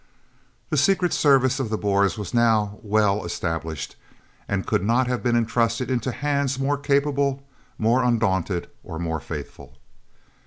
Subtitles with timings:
[0.71, 3.95] The Secret Service of the Boers was now well established,
[4.47, 7.43] and could not have been entrusted into hands more capable,
[7.77, 9.77] more undaunted, or more faithful.